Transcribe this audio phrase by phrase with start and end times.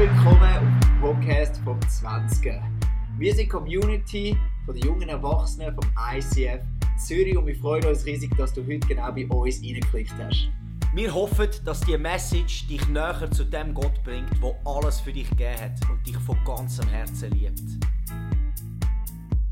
[0.00, 2.54] willkommen auf dem Podcast vom 20.
[3.18, 5.84] Wir sind die Community von den jungen Erwachsenen vom
[6.14, 6.62] ICF
[6.96, 10.48] Zürich und wir freuen uns riesig, dass du heute genau bei uns reingeklickt hast.
[10.94, 15.28] Wir hoffen, dass die Message dich näher zu dem Gott bringt, der alles für dich
[15.28, 17.60] gegeben hat und dich von ganzem Herzen liebt.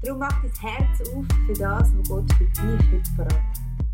[0.02, 2.56] Darum mach dein Herz auf für das, was Gott für dich
[2.90, 3.87] heute hat.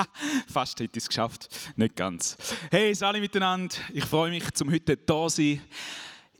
[0.48, 1.48] Fast hätte ich es geschafft.
[1.76, 2.36] Nicht ganz.
[2.70, 3.74] Hey, alle miteinander.
[3.92, 5.60] Ich freue mich, zum heute da zu sein.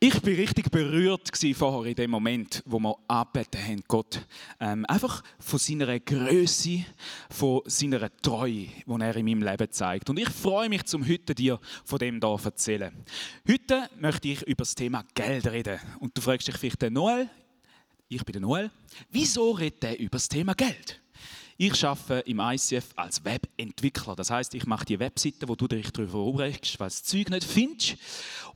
[0.04, 4.26] Ich bin richtig berührt vorher in dem Moment, wo wir anbeten haben, Gott.
[4.58, 6.84] Ähm, einfach von seiner Größe,
[7.30, 10.10] von seiner Treue, die er in meinem Leben zeigt.
[10.10, 12.92] Und ich freue mich, zum heute dir von dem zu erzählen.
[13.48, 15.78] Heute möchte ich über das Thema Geld reden.
[16.00, 17.30] Und du fragst dich vielleicht, Noel,
[18.08, 18.72] ich bin der Noel,
[19.08, 21.00] wieso redet er über das Thema Geld?
[21.58, 24.16] Ich arbeite im ICF als Webentwickler.
[24.16, 27.30] Das heißt, ich mache die Webseiten, wo du dich darüber aufregst, weil du das Zeug
[27.30, 27.96] nicht findest.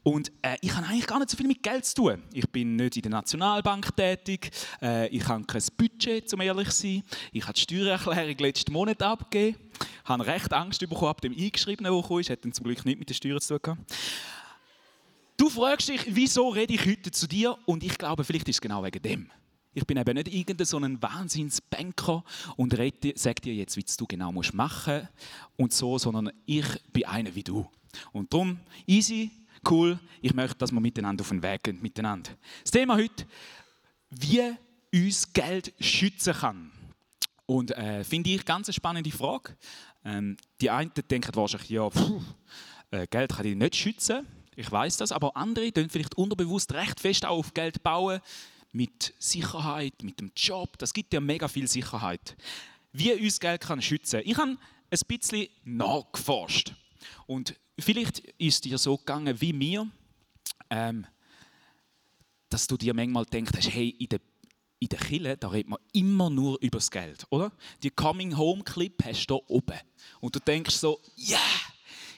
[0.03, 2.23] Und äh, ich habe eigentlich gar nicht so viel mit Geld zu tun.
[2.33, 4.51] Ich bin nicht in der Nationalbank tätig.
[4.81, 7.03] Äh, ich habe kein Budget, um ehrlich zu sein.
[7.33, 9.59] Ich habe die Steuererklärung letzten Monat abgegeben.
[10.05, 12.23] Ich habe recht Angst bekommen ab dem Eingeschriebenen, der kam.
[12.23, 13.79] Hat dann zum Glück nicht mit der Steuern zu tun
[15.37, 17.59] Du fragst dich, wieso rede ich heute zu dir?
[17.67, 19.31] Und ich glaube, vielleicht ist es genau wegen dem.
[19.77, 22.25] Ich bin eben nicht irgendein so ein Wahnsinnsbanker
[22.57, 25.07] und sage dir jetzt, was du genau musst machen
[25.59, 26.65] und so, sondern ich
[26.95, 27.69] bin einer wie du.
[28.11, 29.31] Und darum, easy,
[29.69, 32.31] cool, ich möchte, dass wir miteinander auf den Weg gehen, miteinander.
[32.63, 33.27] Das Thema heute,
[34.09, 34.55] wie
[34.95, 36.73] uns Geld schützen kann.
[37.45, 39.59] Und äh, finde ich ganz eine spannende Frage.
[40.07, 42.23] Ähm, die einen denken wahrscheinlich, ja, pfuh,
[42.93, 44.27] äh, Geld kann dich nicht schützen.
[44.55, 48.23] Ich weiß das, aber andere tun vielleicht unterbewusst recht fest auch auf Geld bauen
[48.73, 50.79] mit Sicherheit, mit dem Job.
[50.79, 52.37] Das gibt ja mega viel Sicherheit.
[52.93, 54.23] Wie uns Geld kann schützen.
[54.25, 54.57] Ich habe
[54.91, 56.75] ein bisschen nachgeforscht.
[57.27, 59.89] Und vielleicht ist dir so gegangen wie mir,
[60.71, 61.07] ähm,
[62.49, 64.21] dass du dir manchmal denkst, hey, in der
[64.79, 67.51] in der Kille, da redet man immer nur über das Geld, oder?
[67.83, 69.81] Die Coming Home Clip hast du da oben.
[70.21, 71.39] Und du denkst so, yeah,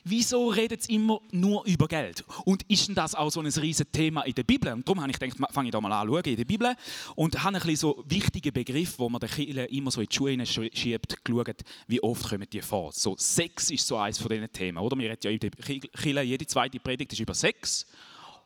[0.09, 2.25] wieso redet es immer nur über Geld?
[2.45, 4.73] Und ist denn das auch so ein riesiges Thema in der Bibel?
[4.73, 6.75] Und darum habe ich gedacht, fange ich da mal an schauen in der Bibel
[7.15, 10.15] und habe ein bisschen so wichtige Begriffe, wo man den Kindern immer so in die
[10.15, 12.93] Schuhe schiebt, geschaut, wie oft kommen die vor.
[12.93, 14.97] So Sex ist so eines von diesen Themen, oder?
[14.99, 17.87] Wir reden ja in der Kirche, jede zweite Predigt ist über Sex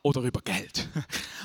[0.01, 0.89] oder über Geld.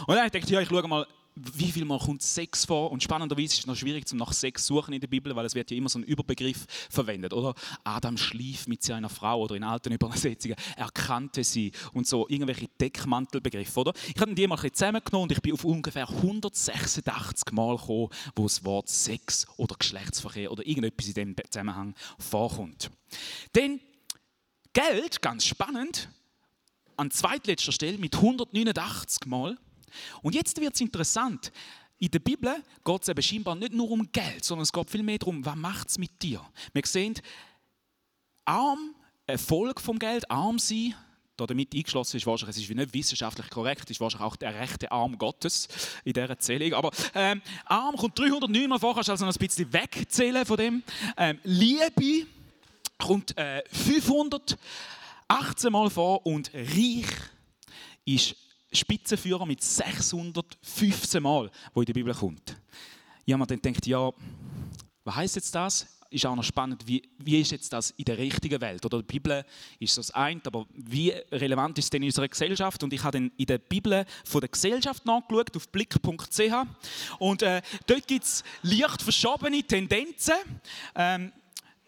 [0.01, 1.07] Und dann habe ich gedacht, ja, ich schaue mal,
[1.55, 2.91] wie viel Mal kommt Sex vor?
[2.91, 5.55] Und spannenderweise ist es noch schwierig, zum nach Sex suchen in der Bibel, weil es
[5.55, 7.55] wird ja immer so ein Überbegriff verwendet, oder?
[7.85, 12.69] Adam schlief mit seiner Frau oder in alten Übersetzungen, er kannte sie und so irgendwelche
[12.81, 13.93] Deckmantelbegriffe, oder?
[14.15, 18.65] Ich habe die mal zusammengenommen und ich bin auf ungefähr 186 Mal gekommen, wo das
[18.65, 22.91] Wort Sex oder Geschlechtsverkehr oder irgendetwas in dem Zusammenhang vorkommt.
[23.55, 23.81] Denn
[24.73, 26.09] Geld, ganz spannend,
[26.97, 29.57] an zweitletzter Stelle mit 189 Mal
[30.23, 31.53] und jetzt wird es interessant.
[31.99, 35.19] In der Bibel geht es eben scheinbar nicht nur um Geld, sondern es geht vielmehr
[35.19, 36.41] darum, was macht es mit dir?
[36.73, 37.15] Wir sehen,
[38.45, 38.95] arm,
[39.27, 40.95] Erfolg vom Geld, arm sein,
[41.37, 45.19] damit eingeschlossen ist wahrscheinlich, es ist nicht wissenschaftlich korrekt, ist wahrscheinlich auch der rechte Arm
[45.19, 45.69] Gottes
[46.05, 46.75] in dieser Erzählung.
[46.75, 50.57] Aber ähm, arm kommt 309 Mal vor, kannst du also noch ein bisschen wegzählen von
[50.57, 50.83] dem.
[51.17, 52.27] Ähm, Liebe
[52.99, 54.59] kommt äh, 518
[55.71, 57.07] Mal vor und reich
[58.05, 58.35] ist
[58.73, 62.57] Spitzenführer mit 615 Mal, wo in der Bibel kommt.
[63.25, 64.11] Ich habe mir dann gedacht, ja,
[65.05, 65.87] was heißt jetzt das?
[66.11, 68.85] Ist auch noch spannend, wie, wie ist jetzt das in der richtigen Welt?
[68.87, 69.45] Oder die Bibel
[69.79, 72.83] ist das ein, aber wie relevant ist es denn in unserer Gesellschaft?
[72.83, 76.41] Und ich habe dann in der Bibel von der Gesellschaft nachgeschaut, auf blick.ch.
[77.19, 80.37] Und äh, dort gibt es leicht verschobene Tendenzen.
[80.95, 81.33] Ähm,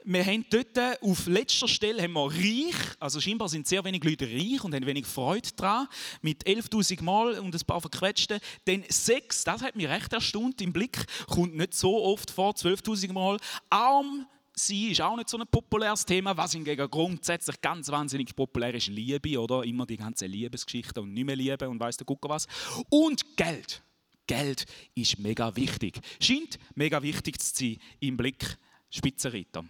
[0.05, 4.26] wir haben dort auf letzter Stelle haben wir reich, also scheinbar sind sehr wenige Leute
[4.26, 5.88] reich und haben wenig Freude daran,
[6.23, 8.41] mit 11.000 Mal und ein paar verquetschten.
[8.67, 13.12] Denn Sex, das hat mich recht erstaunt im Blick, kommt nicht so oft vor, 12.000
[13.12, 13.38] Mal.
[13.69, 16.37] Arm sein ist auch nicht so ein populäres Thema.
[16.37, 19.64] Was hingegen grundsätzlich ganz wahnsinnig populär ist, Liebe, oder?
[19.64, 22.47] Immer die ganze Liebesgeschichte und nicht mehr Liebe und weißt du, gucken was.
[22.88, 23.82] Und Geld.
[24.26, 25.99] Geld ist mega wichtig.
[26.20, 28.58] Scheint mega wichtig zu sein im Blick
[28.90, 29.64] Spitzenreiter.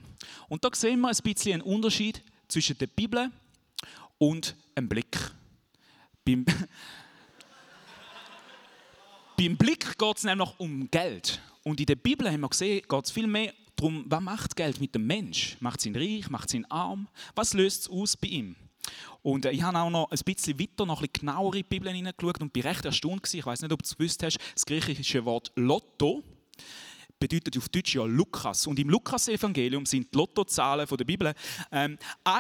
[0.49, 3.31] Und da sehen wir ein bisschen einen Unterschied zwischen der Bibel
[4.19, 5.17] und einem Blick.
[6.25, 6.45] Beim,
[9.37, 11.41] beim Blick geht es nämlich um Geld.
[11.63, 14.81] Und in der Bibel haben wir gesehen, geht es viel mehr darum, was macht Geld
[14.81, 15.57] mit dem Mensch?
[15.61, 16.31] Macht es ihn reich?
[16.31, 17.09] Macht es ihn arm?
[17.35, 18.57] Was löst es aus bei ihm?
[19.23, 21.93] Und äh, ich habe auch noch ein bisschen weiter, noch ein bisschen genauer in Bibel
[21.93, 23.39] hineingeschaut und bin recht erstaunt gewesen.
[23.39, 26.23] Ich weiß nicht, ob du es gewusst hast, das griechische Wort Lotto
[27.21, 28.67] bedeutet auf Deutsch ja Lukas.
[28.67, 31.33] Und im Lukas-Evangelium sind die Lottozahlen der Bibel.
[31.71, 31.99] Ähm,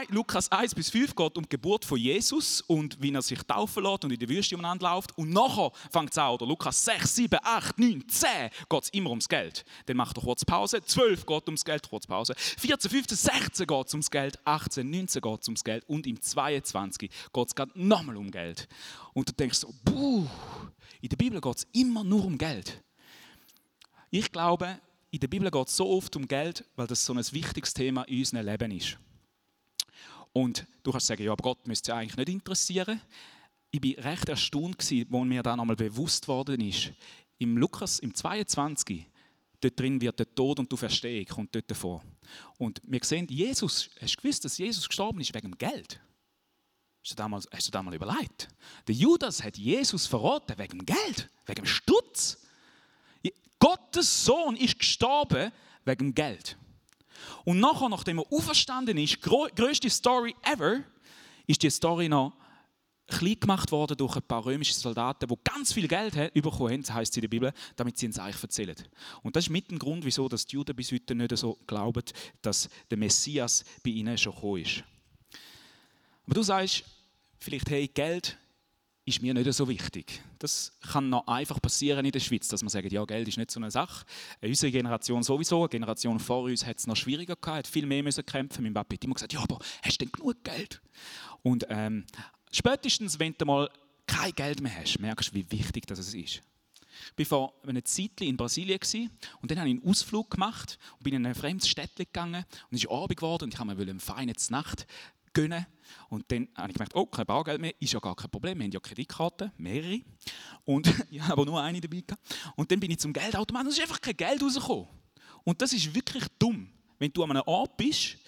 [0.09, 3.85] Lukas 1 bis 5 geht um die Geburt von Jesus und wie er sich taufen
[3.85, 5.17] lässt und in die Wüste umeinander läuft.
[5.17, 8.29] Und nachher fängt es an, oder Lukas 6, 7, 8, 9, 10
[8.69, 9.65] geht es immer ums Geld.
[9.87, 10.82] Dann macht er kurz Pause.
[10.82, 12.35] 12 geht ums Geld, kurz Pause.
[12.37, 14.38] 14, 15, 16 geht es ums Geld.
[14.47, 15.85] 18, 19 geht es ums Geld.
[15.87, 18.67] Und im 22 geht es nochmal um Geld.
[19.12, 20.27] Und du denkst so, buh,
[21.03, 22.82] in der Bibel geht es immer nur um Geld.
[24.11, 24.81] Ich glaube,
[25.11, 28.03] in der Bibel geht es so oft um Geld, weil das so ein wichtiges Thema
[28.05, 28.99] in unserem Leben ist.
[30.33, 33.01] Und du kannst sagen, ja, aber Gott müsste ja eigentlich nicht interessieren.
[33.71, 36.93] Ich war recht erstaunt, als mir dann einmal bewusst worden ist,
[37.39, 39.07] im Lukas, im 22,
[39.61, 42.03] dort drin wird der Tod und du Verstehung kommt dort vor.
[42.59, 46.01] Und wir sehen, Jesus, hast du gewusst, dass Jesus gestorben ist wegen dem Geld?
[47.03, 48.49] Hast du da mal, hast du da mal überlegt?
[48.87, 52.47] Der Judas hat Jesus verraten wegen dem Geld, wegen dem Stutz.
[53.61, 55.53] Gottes Sohn ist gestorben
[55.85, 56.57] wegen Geld.
[57.45, 60.83] Und nachher, nachdem er auferstanden ist, größte Story ever,
[61.47, 62.33] ist die Story noch
[63.07, 67.12] klein gemacht worden durch ein paar römische Soldaten, die ganz viel Geld bekommen haben, heisst
[67.12, 68.77] es in der Bibel, damit sie uns eigentlich erzählen.
[69.23, 72.05] Und das ist mit dem Grund, wieso die Juden bis heute nicht so glauben,
[72.41, 74.85] dass der Messias bei ihnen schon gekommen ist.
[76.25, 76.85] Aber du sagst
[77.39, 78.39] vielleicht, hey, Geld
[79.05, 80.23] ist mir nicht so wichtig.
[80.38, 83.50] Das kann noch einfach passieren in der Schweiz, dass man sagt, ja, Geld ist nicht
[83.50, 84.05] so eine Sache.
[84.43, 88.02] Unsere Generation sowieso, eine Generation vor uns hat es noch schwieriger gehabt, hat viel mehr
[88.02, 88.62] müssen kämpfen.
[88.62, 90.81] Mein Papa hat immer gesagt, ja, aber hast du denn genug Geld?
[91.43, 92.05] Und ähm,
[92.52, 93.70] spätestens, wenn du mal
[94.06, 96.43] kein Geld mehr hast, merkst du, wie wichtig das ist.
[97.17, 98.79] Ich war vor einer Zeit in Brasilien
[99.41, 102.76] und dann habe ich einen Ausflug gemacht und bin in ein fremdes Städtchen gegangen und
[102.76, 104.87] es ist Abend geworden und ich habe mir eine feine Nacht
[105.32, 105.67] gönnen.
[106.09, 108.59] Und dann habe ich gemerkt, oh, kein Bargeld mehr, ist ja gar kein Problem.
[108.59, 110.00] Wir haben ja Kreditkarten, mehrere.
[110.65, 112.23] Und ich habe aber nur eine dabei gehabt.
[112.56, 114.88] Und dann bin ich zum Geldautomaten und es ist einfach kein Geld rausgekommen.
[115.44, 116.69] Und das ist wirklich dumm.
[116.99, 118.19] Wenn du an einem Ort bist,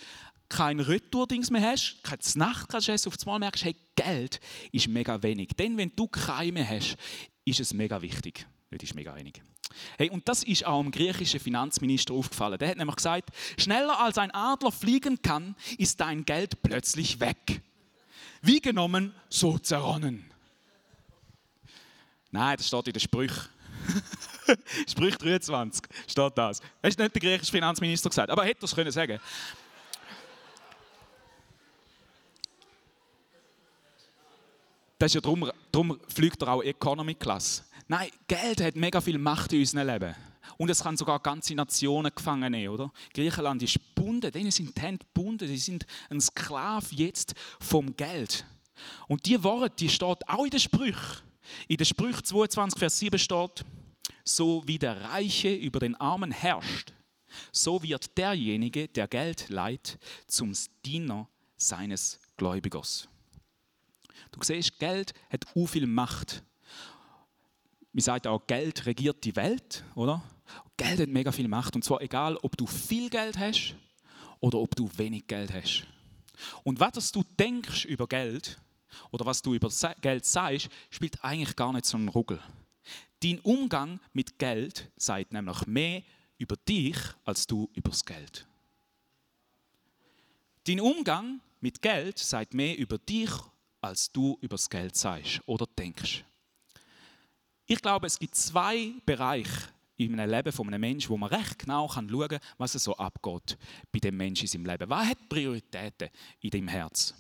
[0.48, 4.40] kein Retour-Dings mehr hast, keine Nacht kannst essen, auf einmal merkst, hey, Geld
[4.70, 5.48] ist mega wenig.
[5.58, 6.96] Denn wenn du keine mehr hast,
[7.44, 8.46] ist es mega wichtig.
[8.70, 9.42] Das ist mega wenig.
[9.98, 12.58] Hey, und das ist auch dem griechischen Finanzminister aufgefallen.
[12.58, 17.60] Der hat nämlich gesagt, schneller als ein Adler fliegen kann, ist dein Geld plötzlich weg.
[18.40, 20.30] Wie genommen, so zerronnen.
[22.30, 23.48] Nein, das steht in den Sprüchen.
[24.88, 26.60] Sprüch 23 steht das.
[26.82, 29.20] Ist nicht der griechische Finanzminister gesagt, aber er hätte das können sagen.
[34.98, 37.64] Das ist ja darum, darum fliegt er auch Economy Class.
[37.88, 40.14] Nein, Geld hat mega viel Macht in unserem Leben.
[40.58, 42.92] Und es kann sogar ganze Nationen gefangen nehmen, oder?
[43.14, 48.44] Griechenland ist gebunden, denen sind die Hände gebunden, sie sind ein Sklave jetzt vom Geld.
[49.08, 51.22] Und die Worte, die steht auch in den Sprüchen.
[51.68, 53.64] In den Sprüchen 22, Vers 7 steht,
[54.24, 56.92] so wie der Reiche über den Armen herrscht,
[57.50, 60.52] so wird derjenige, der Geld leiht, zum
[60.84, 63.08] Diener seines Gläubigers.
[64.30, 66.42] Du siehst, Geld hat u viel Macht
[67.92, 70.22] man sagt auch, Geld regiert die Welt, oder?
[70.76, 71.74] Geld hat mega viel Macht.
[71.76, 73.74] Und zwar egal, ob du viel Geld hast
[74.40, 75.86] oder ob du wenig Geld hast.
[76.64, 78.60] Und was du denkst über Geld
[79.10, 79.68] oder was du über
[80.00, 82.40] Geld sagst, spielt eigentlich gar nicht so einen Ruggel.
[83.22, 86.02] Dein Umgang mit Geld sagt nämlich mehr
[86.38, 88.46] über dich als du über das Geld.
[90.64, 93.30] Dein Umgang mit Geld sagt mehr über dich,
[93.80, 96.24] als du über das Geld sagst oder denkst.
[97.66, 101.58] Ich glaube, es gibt zwei Bereiche in einem Leben von einem Menschen, wo man recht
[101.58, 103.56] genau schauen kann, was so abgeht
[103.90, 104.90] bei dem Menschen in seinem Leben.
[104.90, 106.08] Was hat Prioritäten
[106.40, 107.14] in dem Herz?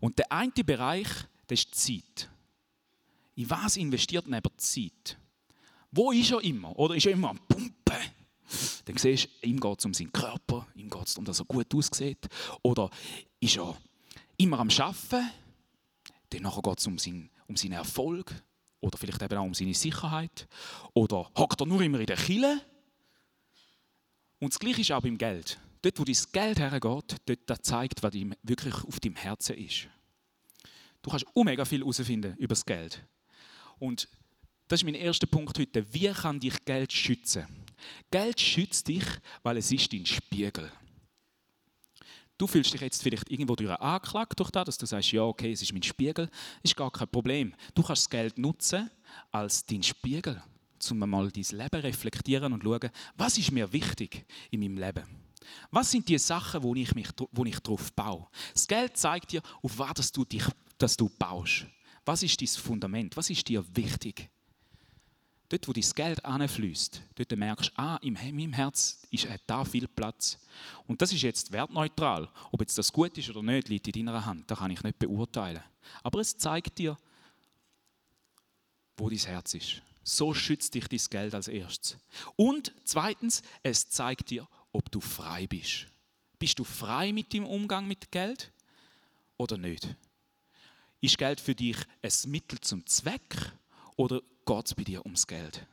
[0.00, 1.08] Und der eine Bereich,
[1.46, 2.30] das ist die Zeit.
[3.34, 5.18] In was investiert man aber Zeit?
[5.90, 6.76] Wo ist er immer?
[6.78, 7.74] Oder ist er immer am Pumpen?
[8.84, 11.44] Dann siehst du, ihm geht es um seinen Körper, ihm geht es darum, dass er
[11.44, 12.26] gut aussieht.
[12.62, 12.90] Oder
[13.40, 13.76] ist er
[14.36, 15.30] immer am Arbeiten?
[16.30, 18.34] Dann geht es um seinen, um seinen Erfolg.
[18.80, 20.46] Oder vielleicht eben auch um seine Sicherheit.
[20.94, 22.60] Oder hockt er nur immer in der Kille?
[24.38, 25.58] Und das Gleiche ist auch beim Geld.
[25.82, 27.16] dort, wo dein Geld hergeht,
[27.46, 29.88] dort zeigt, was ihm wirklich auf deinem Herzen ist.
[31.02, 33.04] Du kannst auch mega viel herausfinden über das Geld.
[33.78, 34.08] Und
[34.66, 35.92] das ist mein erster Punkt heute.
[35.94, 37.46] Wie kann dich Geld schützen?
[38.10, 39.04] Geld schützt dich,
[39.42, 40.70] weil es ist dein Spiegel.
[42.38, 45.52] Du fühlst dich jetzt vielleicht irgendwo durch angeklagt durch das, dass du sagst, ja, okay,
[45.52, 46.30] es ist mein Spiegel,
[46.62, 47.52] ist gar kein Problem.
[47.74, 48.88] Du kannst das Geld nutzen
[49.32, 50.40] als dein Spiegel,
[50.90, 55.04] um mal dein Leben reflektieren und schauen, was ist mir wichtig in meinem Leben.
[55.70, 58.28] Was sind die Sachen, wo ich, mich, wo ich drauf baue?
[58.52, 60.44] Das Geld zeigt dir, auf was du dich
[60.78, 61.66] dass du baust.
[62.04, 63.16] Was ist dein Fundament?
[63.16, 64.30] Was ist dir wichtig?
[65.50, 69.88] Dort, wo dein Geld anfließt, dort merkst du, ah, in meinem Herz ist da viel
[69.88, 70.38] Platz.
[70.86, 72.28] Und das ist jetzt wertneutral.
[72.52, 74.50] Ob jetzt das gut ist oder nicht, liegt in deiner Hand.
[74.50, 75.62] Das kann ich nicht beurteilen.
[76.02, 76.98] Aber es zeigt dir,
[78.98, 79.82] wo dein Herz ist.
[80.04, 81.96] So schützt dich dein Geld als erstes.
[82.36, 85.86] Und zweitens, es zeigt dir, ob du frei bist.
[86.38, 88.52] Bist du frei mit dem Umgang mit Geld
[89.38, 89.96] oder nicht?
[91.00, 93.52] Ist Geld für dich ein Mittel zum Zweck
[93.96, 95.66] oder geht es bei dir ums Geld?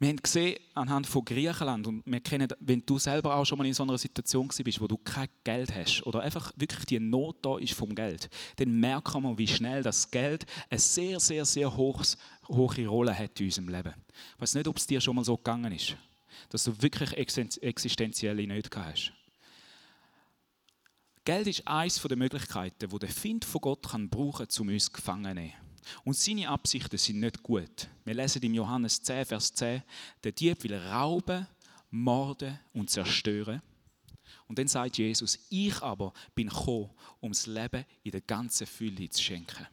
[0.00, 3.66] Wir haben gesehen anhand von Griechenland und wir kennen, wenn du selber auch schon mal
[3.66, 7.36] in so einer Situation bist, wo du kein Geld hast oder einfach wirklich die Not
[7.42, 11.76] da ist vom Geld, dann merken wir, wie schnell das Geld eine sehr, sehr, sehr
[11.76, 12.16] hohes,
[12.48, 13.94] hohe Rolle hat in unserem Leben.
[14.36, 15.96] Ich weiß nicht, ob es dir schon mal so gegangen ist,
[16.48, 19.12] dass du wirklich existenzielle Nöte hast.
[21.24, 24.92] Geld ist eines der Möglichkeiten, die der Find von Gott kann brauchen kann, um uns
[24.92, 25.52] gefangen zu nehmen.
[26.04, 27.88] Und seine Absichten sind nicht gut.
[28.04, 29.82] Wir lesen im Johannes 10, Vers 10,
[30.22, 31.46] der Dieb will rauben,
[31.90, 33.62] morden und zerstören.
[34.46, 39.08] Und dann sagt Jesus, ich aber bin gekommen, um das Leben in der ganzen Fülle
[39.10, 39.66] zu schenken.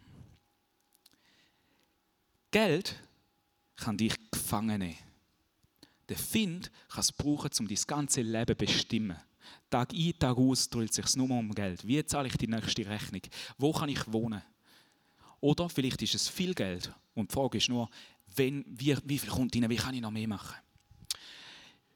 [2.51, 2.95] Geld
[3.75, 4.97] kann dich gefangen nehmen.
[6.09, 9.17] Der Find kann es brauchen, um dein ganze Leben zu bestimmen.
[9.69, 11.85] Tag ein, Tag aus dreht sich nur um Geld.
[11.85, 13.21] Wie zahle ich die nächste Rechnung?
[13.57, 14.41] Wo kann ich wohnen?
[15.39, 17.89] Oder vielleicht ist es viel Geld und die Frage ist nur,
[18.35, 20.55] wenn, wie, wie viel kommt rein, wie kann ich noch mehr machen?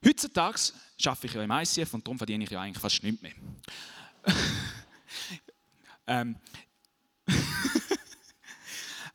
[0.03, 0.59] Heutzutage
[1.05, 3.33] arbeite ich ja im ICF und darum verdiene ich ja eigentlich fast nichts mehr.
[6.07, 6.35] ähm,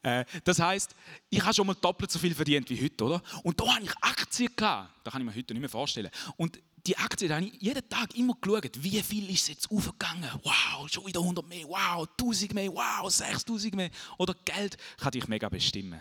[0.03, 0.95] äh, das heißt,
[1.29, 3.23] ich habe schon mal doppelt so viel verdient wie heute, oder?
[3.43, 4.93] Und da habe ich Aktien gehabt.
[5.05, 6.11] Das kann ich mir heute nicht mehr vorstellen.
[6.37, 10.31] Und die Aktie, da habe ich jeden Tag immer geschaut, wie viel ist jetzt aufgegangen.
[10.43, 13.91] Wow, schon wieder 100 mehr, wow, 1000 mehr, wow, 6000 mehr.
[14.19, 16.01] Oder Geld kann dich mega bestimmen.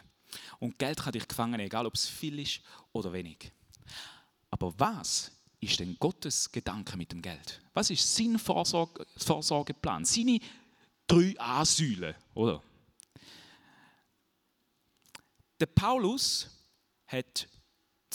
[0.59, 2.61] Und Geld kann dich gefangen, egal ob es viel ist
[2.91, 3.51] oder wenig.
[4.49, 7.61] Aber was ist denn Gottes Gedanke mit dem Geld?
[7.73, 10.05] Was ist sein Vorsorge, Vorsorgeplan?
[10.05, 10.39] Seine
[11.07, 12.61] drei Asylen, oder?
[15.59, 16.49] Der Paulus
[17.07, 17.47] hat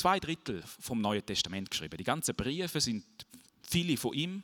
[0.01, 1.99] zwei Drittel vom Neuen Testament geschrieben.
[1.99, 3.05] Die ganzen Briefe sind
[3.63, 4.43] viele von ihm.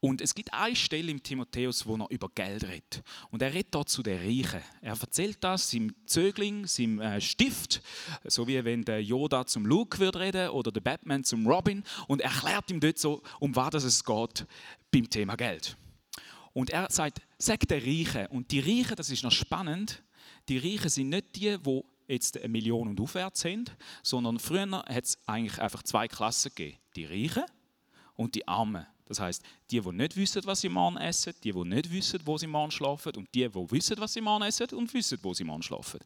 [0.00, 3.02] Und es gibt eine Stelle im Timotheus, wo er über Geld redet.
[3.30, 4.60] Und er redet dort zu den Reichen.
[4.82, 7.80] Er erzählt das seinem Zögling, seinem äh, Stift,
[8.24, 12.20] so wie wenn der Yoda zum Luke würde reden oder der Batman zum Robin und
[12.20, 14.44] erklärt ihm dort so, um was es geht
[14.90, 15.76] beim Thema Geld.
[16.52, 18.26] Und er sagt, sag den Reichen.
[18.26, 20.02] Und die Reichen, das ist noch spannend,
[20.48, 25.04] die Reichen sind nicht die, die jetzt eine Million und aufwärts sind, sondern früher hat
[25.04, 26.78] es eigentlich einfach zwei Klassen gegeben.
[26.96, 27.44] Die Reichen
[28.16, 28.86] und die Armen.
[29.06, 32.38] Das heißt, die, die nicht wissen, was sie morgen essen, die, die nicht wissen, wo
[32.38, 35.44] sie morgen schlafen und die, die wissen, was sie morgen essen und wissen, wo sie
[35.44, 36.00] morgen schlafen.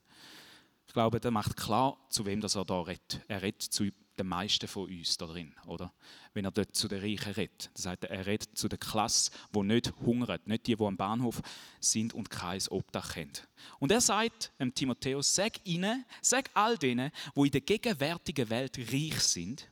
[0.86, 3.20] Ich glaube, der macht klar, zu wem das er da redet.
[3.28, 5.92] Er redet zu den meisten von uns da drin, oder?
[6.32, 7.70] Wenn er dort zu den Reichen redet.
[7.74, 11.42] Das heißt, er redet zu der Klasse, wo nicht hungert, nicht die, die am Bahnhof
[11.80, 13.32] sind und kein Obdach haben.
[13.78, 18.78] Und er sagt dem Timotheus, sag ihnen, sag all denen, wo in der gegenwärtigen Welt
[18.78, 19.68] reich sind,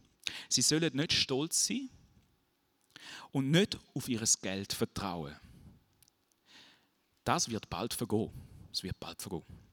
[0.49, 1.89] sie sollen nicht stolz sein
[3.33, 5.37] und nicht auf ihr Geld vertrauen.
[7.25, 8.31] Das wird bald vergehen.
[8.73, 9.64] Es wird bald vergehen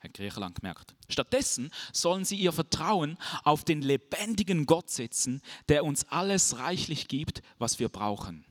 [0.00, 0.94] hat Griechenland gemerkt.
[1.08, 7.42] Stattdessen sollen sie ihr Vertrauen auf den lebendigen Gott setzen, der uns alles reichlich gibt,
[7.58, 8.44] was wir brauchen.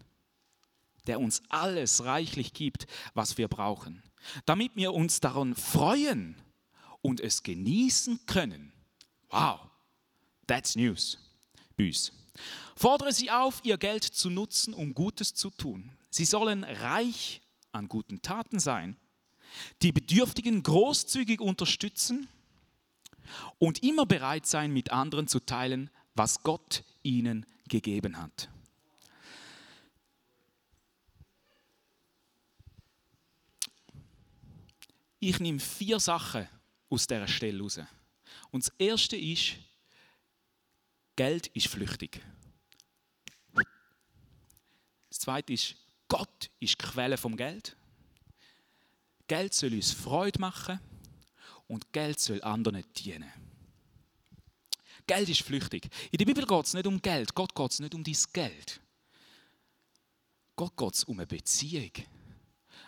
[1.06, 4.04] Der uns alles reichlich gibt, was wir brauchen.
[4.46, 6.36] Damit wir uns daran freuen
[7.02, 8.74] und es genießen können.
[9.30, 9.62] Wow,
[10.48, 11.18] that's news.
[11.78, 12.12] Büs.
[12.76, 15.92] Fordere sie auf, ihr Geld zu nutzen, um Gutes zu tun.
[16.10, 18.98] Sie sollen reich an guten Taten sein
[19.82, 22.28] die Bedürftigen großzügig unterstützen
[23.60, 28.50] und immer bereit sein, mit anderen zu teilen, was Gott ihnen gegeben hat.
[35.20, 36.48] Ich nehme vier Sachen
[36.90, 37.80] aus dieser Stelle raus.
[38.52, 39.56] Und das erste ist,
[41.16, 42.22] Geld ist flüchtig.
[45.10, 45.76] Das zweite ist,
[46.08, 47.76] Gott ist Quelle vom Geld.
[49.28, 50.80] Geld soll uns Freude machen
[51.68, 53.32] und Geld soll anderen dienen.
[55.06, 55.90] Geld ist flüchtig.
[56.12, 58.82] In der Bibel geht es nicht um Geld, Gott geht es nicht um dein Geld.
[60.56, 61.92] Gott geht es um eine Beziehung.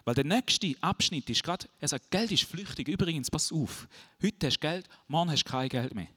[0.03, 2.87] Weil der nächste Abschnitt ist gerade, er sagt, Geld ist flüchtig.
[2.87, 3.87] Übrigens, pass auf,
[4.21, 6.07] heute hast du Geld, morgen hast du kein Geld mehr.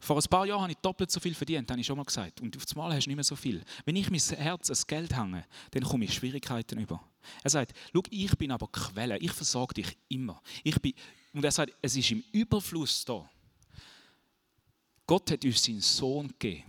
[0.00, 2.40] Vor ein paar Jahren habe ich doppelt so viel verdient, habe ich schon mal gesagt.
[2.40, 3.64] Und auf einmal hast du nicht mehr so viel.
[3.84, 7.02] Wenn ich mein Herz ans Geld hänge, dann komme ich Schwierigkeiten über.
[7.42, 10.40] Er sagt, schau, ich bin aber Quelle, ich versorge dich immer.
[10.62, 10.94] Ich bin,
[11.32, 13.28] und er sagt, es ist im Überfluss da.
[15.06, 16.64] Gott hat uns seinen Sohn gegeben,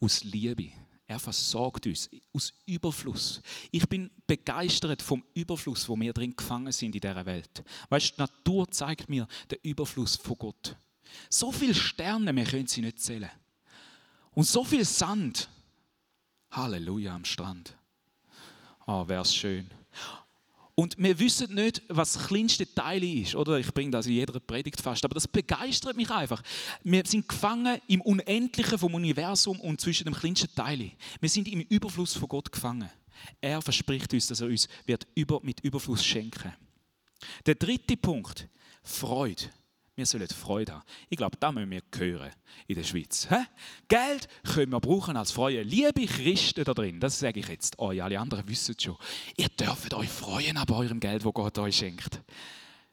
[0.00, 0.70] aus Liebe.
[1.06, 3.40] Er versorgt uns aus Überfluss.
[3.70, 7.64] Ich bin begeistert vom Überfluss, wo wir drin gefangen sind in dieser Welt.
[7.88, 10.76] Weißt, die Natur zeigt mir den Überfluss von Gott.
[11.28, 13.30] So viele Sterne, wir können sie nicht zählen.
[14.32, 15.48] Und so viel Sand.
[16.50, 17.76] Halleluja am Strand.
[18.86, 19.70] Ah, oh, wäre es schön.
[20.78, 23.58] Und wir wissen nicht, was das kleinste Teil ist, oder?
[23.58, 26.40] Ich bringe das in jeder Predigt fast, aber das begeistert mich einfach.
[26.84, 30.92] Wir sind gefangen im Unendlichen vom Universum und zwischen dem kleinsten Teil.
[31.20, 32.88] Wir sind im Überfluss von Gott gefangen.
[33.40, 36.54] Er verspricht uns, dass er uns wird über, mit Überfluss schenken.
[37.44, 38.48] Der dritte Punkt,
[38.84, 39.50] Freude.
[39.98, 40.84] Wir sollen Freude haben.
[41.10, 42.30] Ich glaube, da müssen wir hören
[42.68, 43.26] in der Schweiz.
[43.28, 43.46] Hä?
[43.88, 45.62] Geld können wir brauchen als Freude.
[45.62, 48.96] Liebe Christen da drin, das sage ich jetzt euch, alle anderen wissen es schon.
[49.36, 52.20] Ihr dürft euch freuen an eurem Geld, das Gott euch schenkt.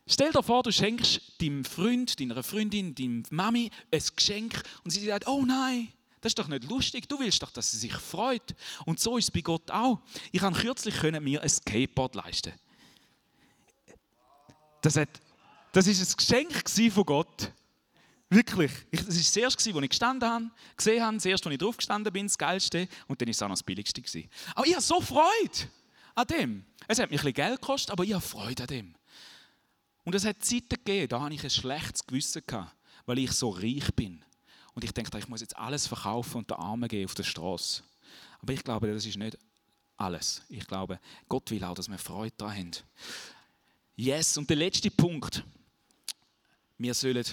[0.07, 5.05] Stell dir vor, du schenkst deinem Freund, deiner Freundin, deinem Mami ein Geschenk und sie
[5.05, 5.89] sagt, oh nein,
[6.21, 7.07] das ist doch nicht lustig.
[7.07, 8.55] Du willst doch, dass sie sich freut.
[8.88, 10.00] Und so ist es bei Gott auch.
[10.31, 12.53] Ich habe kürzlich mir ein Skateboard leisten.
[14.81, 15.09] Das hat
[15.75, 17.51] das war ein Geschenk von Gott.
[18.29, 18.71] Wirklich.
[18.91, 21.60] Ich, das war das erste, wo ich gestanden habe, gesehen habe, das erste, wo ich
[21.60, 22.88] drauf gestanden bin, das Geilste.
[23.08, 24.02] Und dann war es auch noch das Billigste.
[24.02, 24.30] Gewesen.
[24.56, 25.69] Aber ich habe so Freude
[26.15, 26.65] an dem.
[26.88, 28.95] Es hat mich ein bisschen Geld gekostet, aber ich habe Freude an dem.
[30.06, 32.73] Und es hat Zeiten gegeben, da hatte ich ein schlechtes Gewissen, gehabt,
[33.06, 34.23] weil ich so reich bin.
[34.76, 37.84] Und ich denke, ich muss jetzt alles verkaufen und den Armen gehen auf der Straße.
[38.39, 39.38] Aber ich glaube, das ist nicht
[39.97, 40.41] alles.
[40.47, 42.71] Ich glaube, Gott will auch, dass wir Freude daran haben.
[43.97, 45.43] Yes, und der letzte Punkt
[46.77, 47.25] wir sollen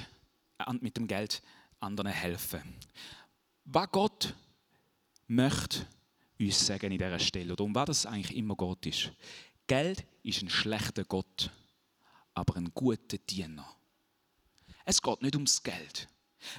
[0.80, 1.42] mit dem Geld
[1.80, 2.62] anderen helfen.
[3.64, 4.34] Was Gott
[5.26, 5.86] möchte
[6.38, 9.12] uns sagen in dieser Stelle, oder um was es eigentlich immer Gott ist.
[9.66, 11.50] Geld ist ein schlechter Gott,
[12.34, 13.68] aber ein guter Diener.
[14.84, 16.08] Es geht nicht ums Geld.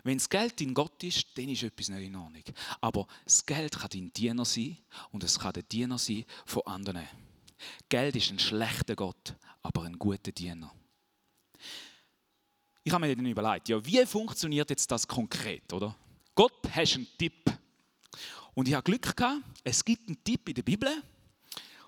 [0.04, 2.44] Wenn das Geld dein Gott ist, dann ist etwas nicht in Ordnung.
[2.80, 4.78] Aber das Geld kann dein Diener sein
[5.12, 7.08] und es kann der Diener sein von anderen.
[7.90, 10.74] Geld ist ein schlechter Gott, aber ein guter Diener.
[12.84, 15.96] Ich habe mir dann überlegt, ja, wie funktioniert jetzt das konkret, oder?
[16.36, 17.52] Gott, hast einen Tipp.
[18.54, 20.90] Und ich habe Glück gehabt, es gibt einen Tipp in der Bibel.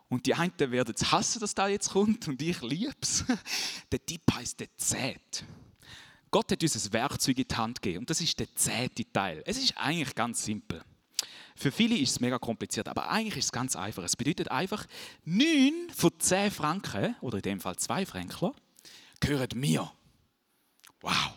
[0.07, 3.25] Und die einen werden es hassen, dass da jetzt kommt, und ich liebe es.
[3.91, 5.43] Der Tipp heißt der Zät.
[6.29, 9.41] Gott hat uns ein Werkzeug in die Hand gegeben, und das ist der zehnte Teil.
[9.45, 10.83] Es ist eigentlich ganz simpel.
[11.55, 14.03] Für viele ist es mega kompliziert, aber eigentlich ist es ganz einfach.
[14.03, 14.85] Es bedeutet einfach,
[15.23, 18.53] neun von zehn Franken, oder in dem Fall zwei Frankler,
[19.19, 19.91] gehören mir.
[21.05, 21.33] Wow,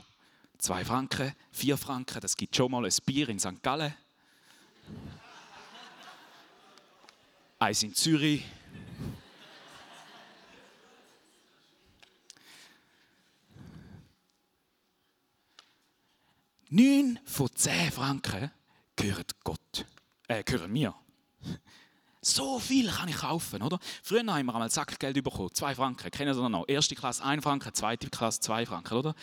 [0.57, 3.63] zwei Franken, vier Franken, das gibt schon mal ein Bier in St.
[3.63, 3.93] Gallen.
[7.59, 8.47] Eins in Zürich.
[16.71, 18.51] Neun von zehn Franken
[18.97, 19.85] gehören Gott,
[20.29, 20.95] äh, gehören mir.
[22.35, 23.79] So viel kann ich kaufen, oder?
[24.03, 26.11] Früher haben wir einmal Sackgeld bekommen, zwei Franken.
[26.11, 26.69] Kennen Sie das noch?
[26.69, 29.15] Erste Klasse ein Franken, zweite Klasse zwei Franken, oder?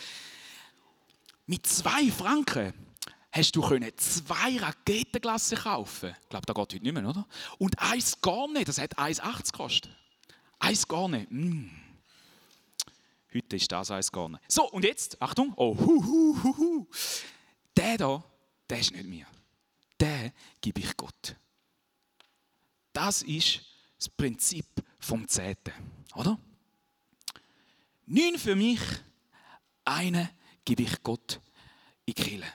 [1.46, 2.74] Mit zwei Franken
[3.30, 7.26] hast du zwei Raketenglassen kaufen Ich glaube, das geht heute nicht mehr, oder?
[7.58, 9.96] Und eins gar nicht, das hat 1,80 gekostet.
[10.58, 11.30] Eins gar nicht.
[11.30, 11.70] Mm.
[13.32, 14.42] Heute ist das eins gar nicht.
[14.48, 16.86] So, und jetzt, Achtung, oh, hu, hu, hu, hu.
[17.76, 18.24] Der da,
[18.68, 19.26] der ist nicht mir.
[20.00, 21.36] Den gebe ich Gott.
[22.96, 23.60] Das ist
[23.98, 24.64] das Prinzip
[24.98, 25.74] vom Zehnten,
[26.14, 26.38] oder?
[28.06, 28.80] Neun für mich,
[29.84, 30.30] eine
[30.64, 31.42] gebe ich Gott
[32.06, 32.50] in die Kirche.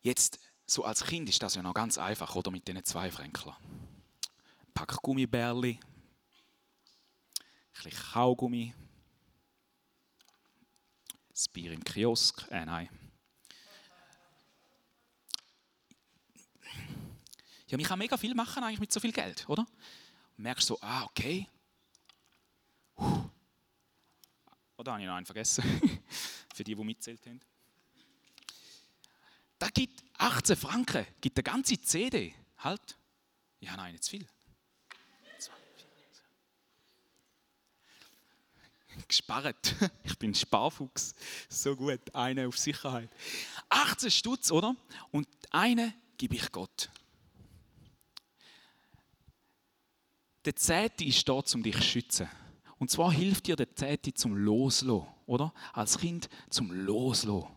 [0.00, 3.56] Jetzt, so als Kind ist das ja noch ganz einfach, oder mit diesen zwei Fränklern.
[3.60, 8.74] Ein Pack Gummibärli, ein bisschen Kaugummi,
[11.28, 12.88] das Bier im Kiosk, äh nein.
[17.68, 19.62] Ja, man kann mega viel machen eigentlich mit so viel Geld, oder?
[20.36, 21.46] Und merkst so, ah, okay.
[22.94, 23.30] Puh.
[24.76, 25.64] Oder da habe ich noch einen vergessen.
[26.54, 27.40] Für die, die mitzählt haben.
[29.58, 32.34] Da gibt 18 Franken, gibt eine ganze CD.
[32.58, 32.96] Halt.
[33.60, 34.26] Ich habe einen zu viel.
[39.06, 39.74] Gespart.
[40.04, 41.14] Ich bin Sparfuchs.
[41.48, 42.00] So gut.
[42.14, 43.10] Eine auf Sicherheit.
[43.68, 44.74] 18 Stutz, oder?
[45.12, 46.90] Und eine gebe ich Gott.
[50.48, 52.26] Der Zehnte ist da, um dich zu schützen.
[52.78, 55.52] Und zwar hilft dir der Zehnte zum Loslassen, oder?
[55.74, 57.50] Als Kind zum Loslassen.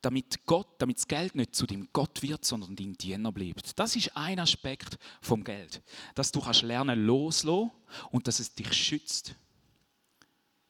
[0.00, 3.76] Damit Gott, damit das Geld nicht zu dem Gott wird, sondern dein Diener bleibt.
[3.76, 5.82] Das ist ein Aspekt vom Geld.
[6.14, 7.72] Dass du kannst lernen loslassen
[8.12, 9.34] und dass es dich schützt.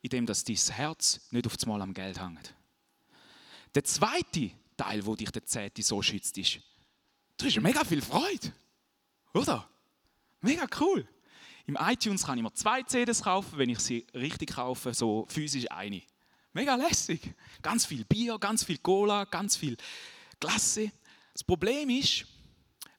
[0.00, 2.54] Indem dass dein Herz nicht auf Mal am Geld hängt.
[3.74, 6.60] Der zweite Teil, wo dich der Zehnte so schützt, ist,
[7.36, 8.54] du hast mega viel Freude.
[9.34, 9.68] Oder?
[10.44, 11.09] Mega cool.
[11.64, 15.64] Im iTunes kann ich mir zwei CDs kaufen, wenn ich sie richtig kaufe, so physisch
[15.70, 16.02] eine.
[16.52, 17.33] Mega lässig.
[17.62, 19.78] Ganz viel Bier, ganz viel Cola, ganz viel
[20.38, 20.92] Klasse.
[21.33, 22.26] Das Problem ist,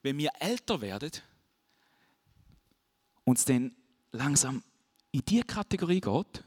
[0.01, 1.11] wenn wir älter werden
[3.25, 3.75] und es dann
[4.11, 4.63] langsam
[5.11, 6.43] in diese Kategorie geht,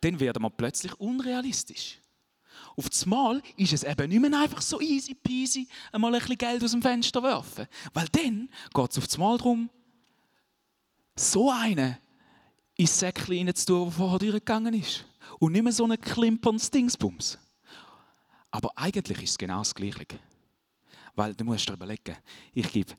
[0.00, 1.98] dann werden wir plötzlich unrealistisch.
[2.76, 6.38] Auf das Mal ist es eben nicht mehr einfach so easy peasy, einmal ein bisschen
[6.38, 7.66] Geld aus dem Fenster werfen.
[7.92, 9.70] Weil dann geht es auf das Mal darum,
[11.16, 11.96] so einen
[12.76, 15.04] ins Säckchen reinzutun, der vorher durchgegangen ist.
[15.40, 17.38] Und nicht mehr so einen klimpernden Dingsbums.
[18.50, 20.06] Aber eigentlich ist es genau das Gleiche.
[21.14, 22.16] Weil du musst dir überlegen,
[22.54, 22.94] ich gebe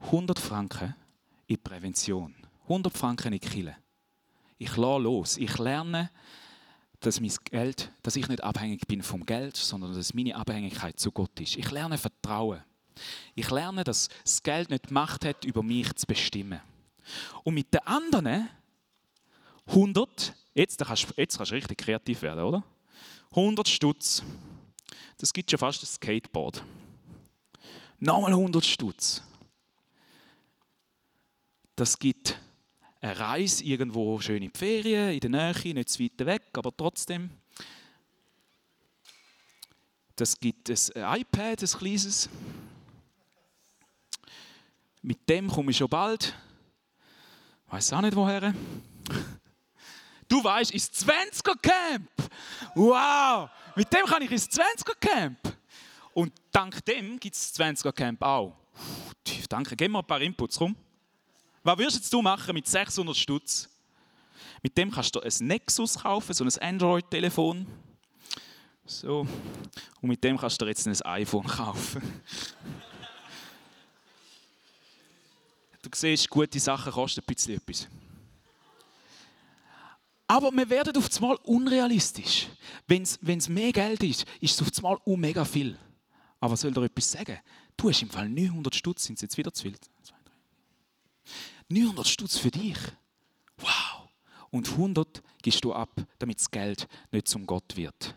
[0.00, 0.94] 100 Franken
[1.46, 2.34] in Prävention,
[2.64, 3.76] 100 Franken in Kille.
[4.58, 6.10] Ich lasse los, ich lerne,
[7.02, 11.12] dass, mein Geld, dass ich nicht abhängig bin vom Geld, sondern dass meine Abhängigkeit zu
[11.12, 11.56] Gott ist.
[11.56, 12.62] Ich lerne Vertrauen.
[13.34, 16.60] Ich lerne, dass das Geld nicht Macht hat, über mich zu bestimmen.
[17.42, 18.48] Und mit den anderen
[19.66, 22.64] 100, jetzt kannst, jetzt kannst du richtig kreativ werden, oder?
[23.30, 24.22] 100 Stutz.
[25.18, 26.62] Das gibt schon fast ein Skateboard.
[27.98, 29.22] Nochmal 100 Stutz.
[31.76, 32.38] Das gibt
[33.02, 36.74] eine Reise irgendwo schön in die Ferien, in der Nähe, nicht zu weit weg, aber
[36.74, 37.30] trotzdem.
[40.14, 42.28] Das gibt ein iPad, ein kleines.
[45.02, 46.32] Mit dem komme ich schon bald.
[47.66, 48.54] Weiß auch nicht woher.
[50.28, 52.08] Du weißt, ins 20er Camp.
[52.76, 53.50] Wow!
[53.74, 55.38] Mit dem kann ich ins 20er Camp.
[56.14, 58.56] Und dank dem gibt es das 20er Camp auch.
[59.48, 60.76] Danke, gib mir ein paar Inputs rum.
[61.62, 63.68] Was würdest du machen mit 600 Stutz?
[64.62, 67.66] Mit dem kannst du ein Nexus kaufen, so ein Android-Telefon.
[68.84, 69.26] So.
[70.00, 72.02] Und mit dem kannst du jetzt ein iPhone kaufen.
[75.82, 77.88] du siehst, gute Sachen kosten ein bisschen etwas.
[80.26, 82.48] Aber wir werden auf einmal unrealistisch.
[82.86, 85.78] Wenn es mehr Geld ist, ist es auf einmal mega viel.
[86.40, 87.38] Aber soll dir etwas sagen?
[87.76, 89.76] Du hast im Fall 900 Stutz, sind es jetzt wieder zu viel?
[91.68, 92.76] 900 Stutz für dich.
[93.58, 94.08] Wow.
[94.50, 98.14] Und 100 gibst du ab, damit das Geld nicht zum Gott wird.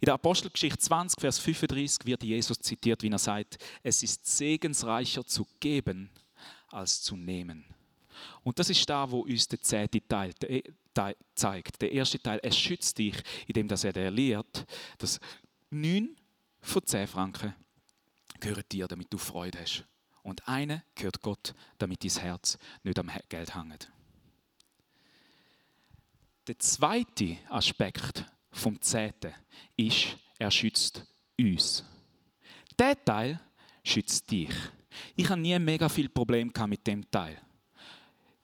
[0.00, 5.26] In der Apostelgeschichte 20, Vers 35 wird Jesus zitiert, wie er sagt, es ist segensreicher
[5.26, 6.10] zu geben
[6.68, 7.64] als zu nehmen.
[8.42, 10.34] Und das ist da, wo uns der zehnte Teil
[11.34, 11.80] zeigt.
[11.80, 14.66] Der erste Teil, es schützt dich, indem er dir lehrt,
[14.98, 15.18] dass
[15.70, 16.16] neun
[16.60, 17.54] von zehn Franken
[18.38, 19.84] gehören dir, damit du Freude hast.
[20.22, 23.90] Und eine gehört Gott, damit dein Herz nicht am Geld hängt.
[26.46, 29.32] Der zweite Aspekt vom Zehnten
[29.76, 31.06] ist, er schützt
[31.38, 31.84] uns.
[32.78, 33.40] Der Teil
[33.84, 34.50] schützt dich.
[35.16, 37.40] Ich habe nie mega viel Problem mit dem Teil.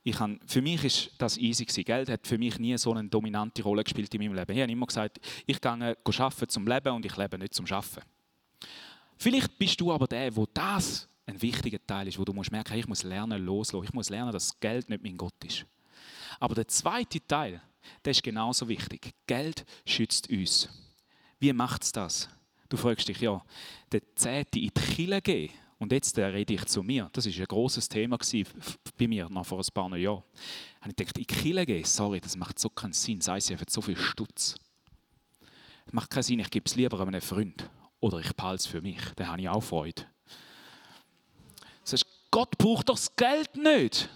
[0.03, 1.83] Ich habe, für mich ist das easy gewesen.
[1.83, 4.55] Geld hat für mich nie so eine dominante Rolle gespielt in meinem Leben.
[4.55, 8.01] Ich habe immer gesagt, ich gehe arbeiten zum Leben und ich lebe nicht zum Arbeiten.
[9.17, 12.77] Vielleicht bist du aber der, wo das ein wichtiger Teil ist, wo du musst merken,
[12.77, 13.85] ich muss lernen loslassen.
[13.85, 15.65] Ich muss lernen, dass Geld nicht mein Gott ist.
[16.39, 17.61] Aber der zweite Teil,
[18.03, 19.13] der ist genauso wichtig.
[19.27, 20.69] Geld schützt uns.
[21.39, 22.29] Wie macht es das?
[22.67, 23.43] Du fragst dich, ja,
[23.91, 27.09] der Zehnte in die Kille gehen und jetzt rede ich zu mir.
[27.13, 28.17] Das war ein großes Thema
[28.97, 30.23] bei mir noch vor ein paar Jahren.
[30.83, 33.21] Und ich dachte, in die Kille gehen, sorry, das macht so keinen Sinn.
[33.21, 34.55] Sei sie hat so viel Stutz.
[35.85, 37.69] Das macht keinen Sinn, ich gebe es lieber einem Freund.
[38.01, 39.01] Oder ich behalte es für mich.
[39.15, 40.05] Dann habe ich auch Freude.
[41.89, 44.09] Sagst, Gott braucht doch das Geld nicht.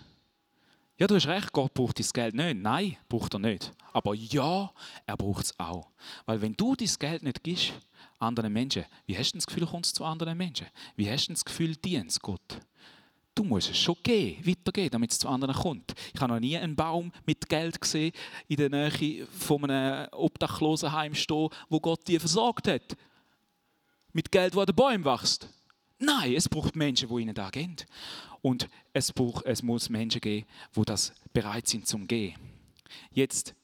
[0.97, 2.57] Ja, du hast recht, Gott braucht das Geld nicht.
[2.57, 3.73] Nein, braucht er nicht.
[3.91, 4.71] Aber ja,
[5.05, 5.89] er braucht es auch.
[6.25, 7.73] Weil wenn du dein Geld nicht gibst,
[8.19, 10.67] anderen Menschen, wie hast du das Gefühl, kommst du zu anderen Menschen?
[10.95, 12.59] Wie hast du das Gefühl, dienst Gott?
[13.36, 15.93] du musst es schon geben, weitergeben, damit es zu anderen kommt.
[16.13, 18.13] Ich habe noch nie einen Baum mit Geld gesehen
[18.47, 22.95] in der Nähe von einem Obdachlosenheim stehen, wo Gott dir versorgt hat.
[24.12, 25.49] Mit Geld, wo an den Bäumen wächst.
[25.99, 27.75] Nein, es braucht Menschen, die ihnen da gehen.
[28.41, 32.36] Und es, braucht, es muss Menschen geben, die das bereit sind zum Gehen.
[33.12, 33.56] Jetzt,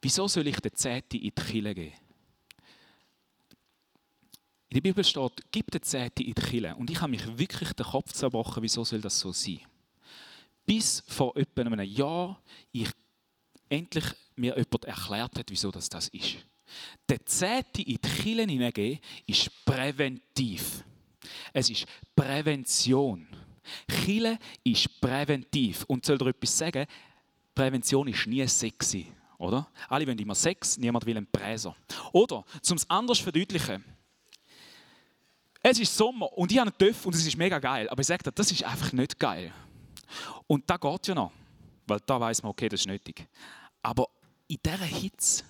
[0.00, 1.94] wieso soll ich den Zehnte in die Kille geben?
[4.70, 6.76] In der Bibel steht, gib den Zehnte in die Kille.
[6.76, 9.60] Und ich habe mich wirklich den Kopf zerbrochen, wieso soll das so sein?
[10.66, 12.42] Bis vor etwa einem Jahr
[12.72, 12.90] ich
[13.70, 14.04] endlich
[14.36, 16.36] mir jemand erklärt hat, wieso das, das ist.
[17.08, 20.84] Der Zehnte in die Kille hineingeben ist präventiv.
[21.52, 23.26] Es ist Prävention.
[23.90, 25.84] Chile ist präventiv.
[25.86, 26.86] Und soll dir etwas sagen?
[27.54, 29.68] Prävention ist nie sexy, oder?
[29.88, 31.74] Alle wollen immer Sex, niemand will einen Präser.
[32.12, 33.84] Oder, um es anders zu verdeutlichen,
[35.60, 37.88] es ist Sommer und ich habe einen Töpf und es ist mega geil.
[37.88, 39.52] Aber ich sage dir, das ist einfach nicht geil.
[40.46, 41.32] Und da geht ja noch.
[41.86, 43.26] Weil da weiß man, okay, das ist nötig.
[43.82, 44.08] Aber
[44.46, 45.44] in dieser Hitze.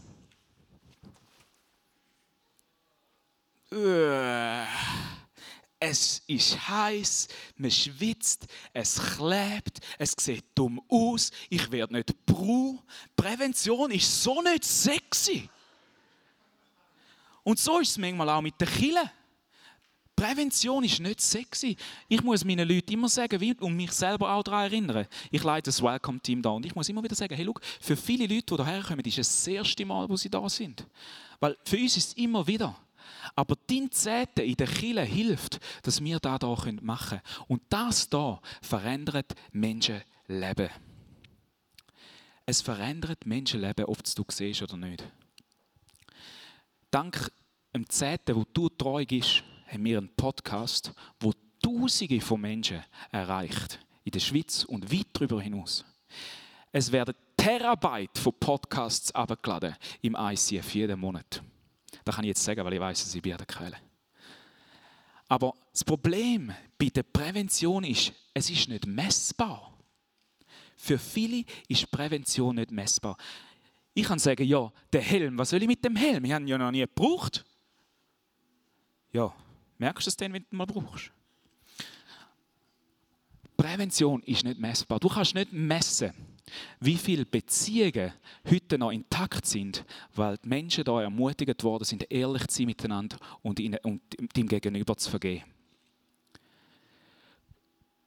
[3.71, 4.65] Uh,
[5.81, 12.83] es ist heiß, man schwitzt, es klebt, es sieht dumm aus, ich werde nicht brau.
[13.15, 15.49] Prävention ist so nicht sexy.
[17.45, 19.11] Und so ist es manchmal auch mit den Killen.
[20.17, 21.77] Prävention ist nicht sexy.
[22.09, 25.07] Ich muss meinen Leuten immer sagen und mich selber auch daran erinnern.
[25.31, 28.27] Ich leite das Welcome-Team da und ich muss immer wieder sagen, hey, look, für viele
[28.27, 30.85] Leute, die hierher kommen, ist es das erste Mal, wo sie da sind.
[31.39, 32.75] Weil für uns ist es immer wieder.
[33.35, 37.45] Aber dein Zehnte in der Kille hilft, dass wir das hier machen können.
[37.49, 40.71] Und das hier verändert Menschenleben.
[42.47, 45.05] Es verändert Menschenleben, ob du siehst oder nicht.
[46.91, 47.31] Dank
[47.75, 53.81] dem Zehnten, wo du treu bist, haben wir einen Podcast, wo Tausende von Menschen erreicht.
[54.05, 55.85] In der Schweiz und weit darüber hinaus.
[56.73, 61.43] Es werden Terabyte von Podcasts abgeladen im ICF jeden Monat.
[62.09, 63.77] Das kann ich jetzt sagen, weil ich weiß, dass ich Bier quäle.
[65.29, 69.75] Aber das Problem bei der Prävention ist, es ist nicht messbar.
[70.75, 73.19] Für viele ist Prävention nicht messbar.
[73.93, 76.25] Ich kann sagen, ja, der Helm, was soll ich mit dem Helm?
[76.25, 77.45] Wir haben ihn ja noch nie gebraucht.
[79.13, 79.35] Ja,
[79.77, 81.13] merkst du es denn, wenn du ihn mal brauchst?
[83.55, 84.99] Prävention ist nicht messbar.
[84.99, 86.15] Du kannst nicht messen,
[86.81, 88.13] wie viele Beziehungen
[88.49, 89.85] heute noch intakt sind,
[90.15, 94.01] weil die Menschen da ermutigt worden sind, ehrlich zu sein miteinander und, ihnen, und
[94.37, 95.45] dem Gegenüber zu vergeben.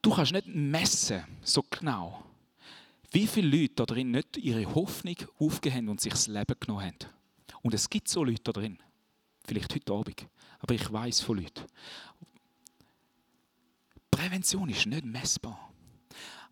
[0.02, 2.24] Du kannst nicht messen, so genau,
[3.12, 6.98] wie viele Leute da drin nicht ihre Hoffnung aufgehend und sich das Leben genommen haben.
[7.62, 8.80] Und es gibt so Leute da drin.
[9.46, 10.28] Vielleicht heute Abend.
[10.60, 11.66] Aber ich weiß von Leuten.
[14.10, 15.71] Prävention ist nicht messbar.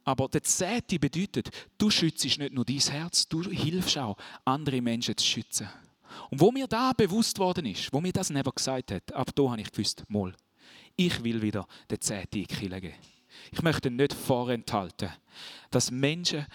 [0.09, 5.15] Aber der Zehnte bedeutet, du schützt nicht nur dein Herz, du hilfst auch, andere Menschen
[5.15, 5.69] zu schützen.
[6.31, 9.51] Und wo mir da bewusst worden ist, wo mir das nicht gesagt hat, ab da
[9.51, 10.33] habe ich gewusst, mal,
[10.95, 12.95] ich will wieder den Zehnte in die Kirche geben.
[13.51, 15.11] Ich möchte nicht vorenthalten,
[15.69, 16.47] dass Menschen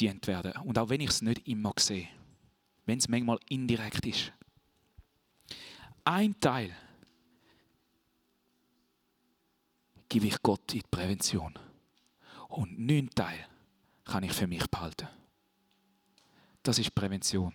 [0.00, 0.66] dient werden können.
[0.66, 2.08] Und auch wenn ich es nicht immer sehe,
[2.86, 4.32] wenn es manchmal indirekt ist.
[6.04, 6.74] Ein Teil
[10.08, 11.58] gebe ich Gott in die Prävention.
[12.54, 13.46] Und neun Teil
[14.04, 15.08] kann ich für mich behalten.
[16.62, 17.52] Das ist Prävention.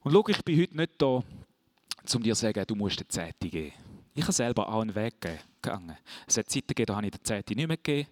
[0.00, 3.50] Und schau, ich bin heute nicht da, um dir zu sagen, du musst eine Zeitung
[3.50, 3.72] geben.
[4.14, 5.96] Ich habe selber auch einen Weg gegangen.
[6.26, 8.10] Es hat Zeiten gegeben, da habe ich die Zeitung nicht mehr gegeben.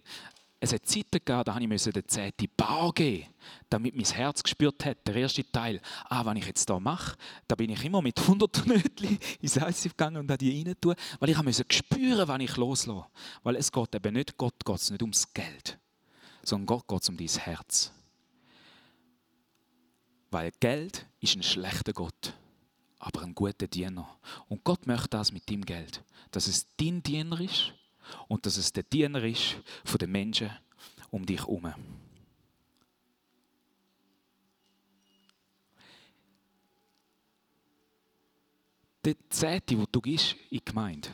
[0.63, 3.25] Es hat Zeiten gegeben, da musste ich den zehnten Bar geben,
[3.67, 7.55] damit mein Herz gespürt hat, der erste Teil, ah, was ich jetzt hier mache, da
[7.55, 10.75] bin ich immer mit 100 Nötchen ins Eis gegangen und da die rein
[11.19, 13.07] weil ich musste spüren, wann ich loslasse.
[13.41, 15.79] Weil es geht eben nicht, Gott geht nicht ums Geld,
[16.43, 17.91] sondern Gott geht um dein Herz.
[20.29, 22.35] Weil Geld ist ein schlechter Gott,
[22.99, 24.15] aber ein guter Diener.
[24.47, 27.73] Und Gott möchte das mit deinem Geld, dass es dein Diener ist
[28.27, 30.51] und dass es der Diener ist von den Menschen
[31.09, 31.73] um dich herum.
[39.03, 41.09] Der Zehnte, wo du gehst in die Gemeinde,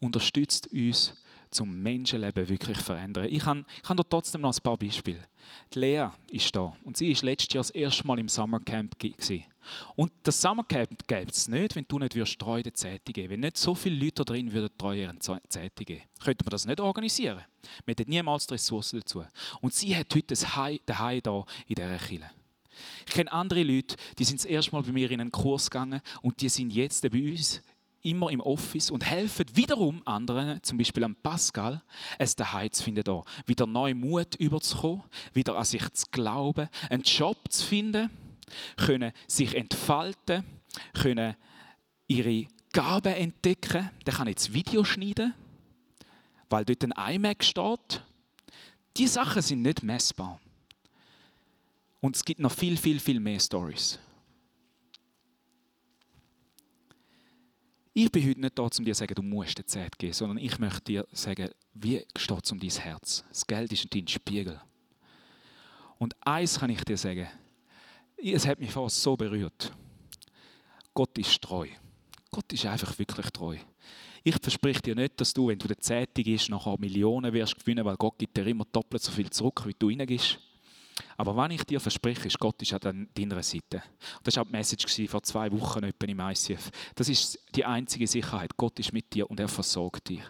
[0.00, 1.14] unterstützt uns,
[1.50, 3.26] zum Menschenleben wirklich verändern.
[3.30, 5.26] Ich habe, ich habe da trotzdem noch ein paar Beispiele.
[5.72, 8.98] Die Lea ist da und sie war letztes Jahr das erste Mal im Summercamp.
[8.98, 9.44] Gewesen.
[9.96, 13.40] Und das Summercamp gäbe es nicht, wenn du nicht würdest treu der Zeitung geben Wenn
[13.40, 16.80] nicht so viele Leute da drin würden treu ihren Zeitung geben könnte man das nicht
[16.80, 17.44] organisieren.
[17.84, 19.24] Wir hätten niemals die Ressourcen dazu.
[19.60, 22.30] Und sie hat heute das Hai da in dieser Kille.
[23.06, 26.00] Ich kenne andere Leute, die sind das erste Mal bei mir in einen Kurs gegangen
[26.22, 27.62] und die sind jetzt bei uns
[28.08, 31.82] immer im Office und helfen wiederum anderen, zum Beispiel am Pascal,
[32.18, 33.22] es daheim zu finden, da.
[33.46, 35.02] wieder neu Mut überzukommen,
[35.34, 38.10] wieder an sich zu glauben, einen Job zu finden,
[38.76, 40.44] können sich entfalten,
[40.94, 41.36] können
[42.06, 43.90] ihre Gaben entdecken.
[44.06, 45.34] Der kann jetzt Video schneiden,
[46.48, 48.02] weil dort ein iMac steht.
[48.96, 50.40] Die Sachen sind nicht messbar.
[52.00, 53.98] Und es gibt noch viel, viel, viel mehr Stories.
[58.00, 60.38] Ich bin heute nicht da, um dir zu sagen, du musst die Zeit geben, sondern
[60.38, 63.24] ich möchte dir sagen, wie steht es um dein Herz?
[63.28, 64.60] Das Geld ist dein Spiegel.
[65.98, 67.26] Und eins kann ich dir sagen,
[68.16, 69.72] es hat mich fast so berührt.
[70.94, 71.66] Gott ist treu.
[72.30, 73.56] Gott ist einfach wirklich treu.
[74.22, 77.84] Ich verspreche dir nicht, dass du, wenn du der Zeitung ist, nachher Millionen wirst gewinnen,
[77.84, 80.38] weil Gott gibt dir immer doppelt so viel zurück, wie du reingibst.
[81.16, 83.82] Aber wenn ich dir verspreche, ist Gott ist an deiner Seite.
[84.22, 86.70] das war die Message vor zwei Wochen im ICF.
[86.94, 88.56] Das ist die einzige Sicherheit.
[88.56, 90.22] Gott ist mit dir und er versorgt dich.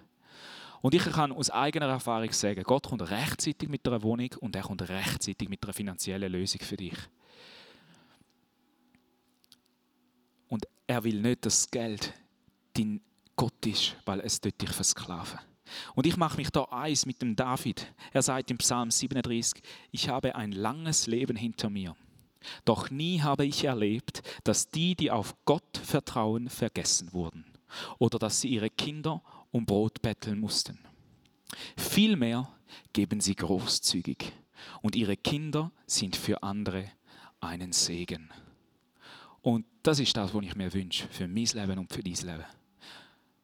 [0.81, 4.63] Und ich kann aus eigener Erfahrung sagen, Gott kommt rechtzeitig mit einer Wohnung und er
[4.63, 6.97] kommt rechtzeitig mit einer finanziellen Lösung für dich.
[10.49, 12.15] Und er will nicht, dass das Geld
[12.75, 13.01] dein
[13.37, 15.39] Gott ist, weil es dich versklaven.
[15.95, 17.93] Und ich mache mich da eins mit dem David.
[18.13, 21.97] Er sagt im Psalm 37, ich habe ein langes Leben hinter mir.
[22.65, 27.45] Doch nie habe ich erlebt, dass die, die auf Gott vertrauen, vergessen wurden
[27.99, 30.79] oder dass sie ihre Kinder um Brot betteln mussten.
[31.77, 32.49] Vielmehr
[32.93, 34.33] geben sie großzügig
[34.83, 36.91] und ihre Kinder sind für andere
[37.41, 38.31] einen Segen.
[39.41, 42.45] Und das ist das, was ich mir wünsche für mein Leben und für dein Leben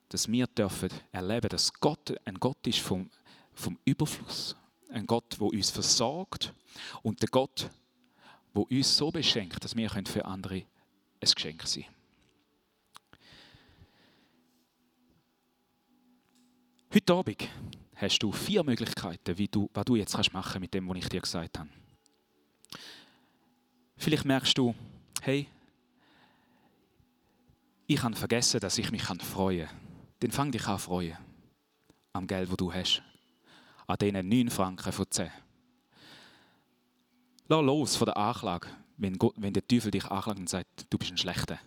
[0.09, 3.11] dass wir dürfen erleben, dass Gott ein Gott ist vom,
[3.53, 4.57] vom Überfluss,
[4.91, 6.53] ein Gott, wo uns versorgt
[7.03, 7.71] und der Gott,
[8.53, 10.57] wo uns so beschenkt, dass wir für andere
[11.21, 11.95] ein Geschenk sein können.
[16.95, 17.49] Heute Abend
[17.97, 21.09] hast du vier Möglichkeiten, wie du, was du jetzt machen kannst mit dem, was ich
[21.09, 21.69] dir gesagt habe.
[23.97, 24.75] Vielleicht merkst du,
[25.23, 25.49] hey,
[27.87, 29.84] ich habe vergessen, dass ich mich freuen kann
[30.25, 31.19] dann fang dich an freuen
[32.15, 33.03] am Geld, das du hast.
[33.87, 35.31] An diesen 9 Franken von 10.
[37.49, 40.97] Lass los von der Anklage, wenn, Gott, wenn der Teufel dich anklagt und sagt, du
[40.97, 41.59] bist ein Schlechter.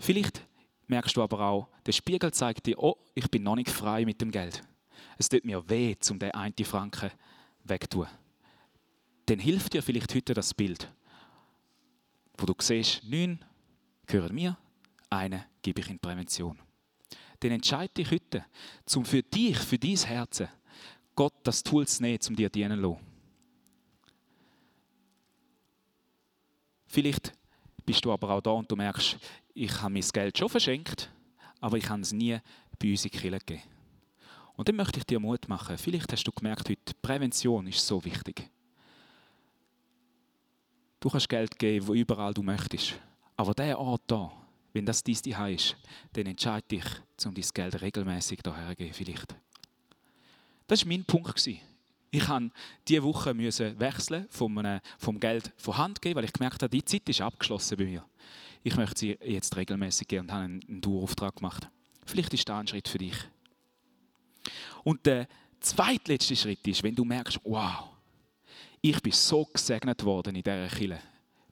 [0.00, 0.44] Vielleicht
[0.88, 4.20] merkst du aber auch, der Spiegel zeigt dir, oh, ich bin noch nicht frei mit
[4.20, 4.60] dem Geld.
[5.16, 7.12] Es tut mir weh, um den einen Franken
[7.62, 8.08] wegzutun.
[9.26, 10.92] Dann hilft dir vielleicht heute das Bild,
[12.36, 13.44] wo du siehst, neun
[14.06, 14.58] gehören mir,
[15.08, 16.58] einen gebe ich in Prävention
[17.42, 18.44] dann entscheide dich heute,
[18.94, 20.42] um für dich, für dein Herz,
[21.14, 23.00] Gott das Tool zu nehmen, um dir dienen zu lassen.
[26.86, 27.32] Vielleicht
[27.84, 29.18] bist du aber auch da und du merkst,
[29.54, 31.10] ich habe mein Geld schon verschenkt,
[31.60, 32.38] aber ich habe es nie
[32.78, 33.62] bei uns in die Kirche gegeben.
[34.56, 35.78] Und dann möchte ich dir Mut machen.
[35.78, 38.50] Vielleicht hast du gemerkt heute, Prävention ist so wichtig.
[41.00, 42.94] Du kannst Geld geben, wo überall du möchtest.
[43.36, 44.30] Aber der Ort da,
[44.72, 45.76] wenn das dein Zuhause ist,
[46.12, 46.84] dann entscheide dich,
[47.24, 49.36] um dein Geld regelmäßig hierher zu vielleicht.
[50.66, 51.46] Das war mein Punkt.
[52.14, 52.50] Ich musste
[52.86, 56.84] diese Woche wechseln vom, einem, vom Geld von Hand geben, weil ich gemerkt habe, die
[56.84, 58.04] Zeit ist abgeschlossen bei mir.
[58.62, 61.68] Ich möchte sie jetzt regelmäßig geben und habe einen, einen Dauerauftrag gemacht.
[62.04, 63.16] Vielleicht ist das ein Schritt für dich.
[64.84, 65.26] Und der
[65.60, 67.90] zweitletzte Schritt ist, wenn du merkst, wow,
[68.80, 71.00] ich bin so gesegnet worden in dieser Kille.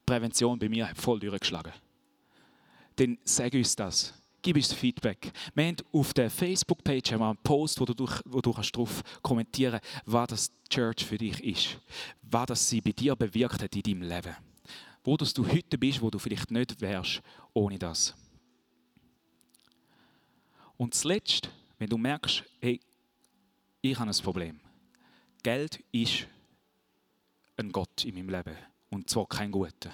[0.05, 1.73] Prävention bei mir hat voll durchgeschlagen
[3.01, 4.13] dann sag uns das.
[4.43, 5.31] Gib uns Feedback.
[5.53, 10.03] Wir haben auf der Facebook-Page einen Post, wo du, wo du kannst darauf kommentieren kannst,
[10.05, 11.79] was das Church für dich ist.
[12.21, 14.35] Was das sie bei dir bewirkt hat in deinem Leben.
[15.03, 17.21] Wo dass du heute bist, wo du vielleicht nicht wärst
[17.53, 18.15] ohne das.
[20.77, 22.79] Und zuletzt, wenn du merkst, hey,
[23.81, 24.59] ich habe ein Problem.
[25.43, 26.27] Geld ist
[27.57, 28.55] ein Gott in meinem Leben.
[28.89, 29.91] Und zwar kein guter.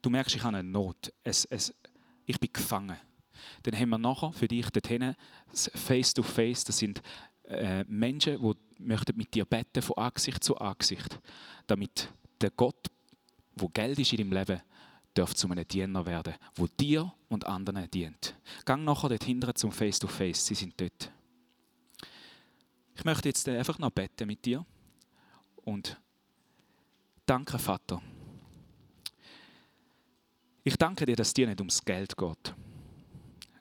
[0.00, 1.12] Du merkst, ich habe eine Not.
[1.24, 1.74] Es, es,
[2.28, 2.96] ich bin gefangen.
[3.62, 5.14] Dann haben wir nachher für dich dorthin
[5.52, 7.02] Face-to-Face, das sind
[7.44, 11.18] äh, Menschen, die möchten mit dir beten von Angesicht zu Angesicht,
[11.66, 12.86] damit der Gott,
[13.56, 14.62] wo Geld ist in deinem Leben,
[15.14, 18.36] darf zu einem Diener werden, wo dir und anderen dient.
[18.64, 21.10] Gang nachher dort hinten zum Face-to-Face, sie sind dort.
[22.94, 24.66] Ich möchte jetzt einfach noch beten mit dir
[25.64, 25.98] und
[27.24, 28.02] danke Vater
[30.68, 32.54] ich danke dir, dass dir nicht ums Geld geht,